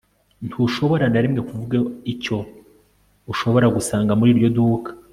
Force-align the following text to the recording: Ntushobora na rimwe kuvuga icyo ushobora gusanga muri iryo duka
Ntushobora 0.47 1.05
na 1.09 1.19
rimwe 1.23 1.41
kuvuga 1.49 1.77
icyo 2.13 2.37
ushobora 3.31 3.67
gusanga 3.75 4.11
muri 4.19 4.29
iryo 4.35 4.49
duka 4.57 4.89